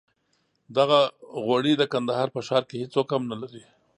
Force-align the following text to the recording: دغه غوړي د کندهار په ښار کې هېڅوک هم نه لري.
دغه 0.77 0.99
غوړي 1.43 1.73
د 1.77 1.83
کندهار 1.93 2.27
په 2.35 2.41
ښار 2.47 2.63
کې 2.69 2.75
هېڅوک 2.83 3.07
هم 3.11 3.23
نه 3.31 3.37
لري. 3.41 3.63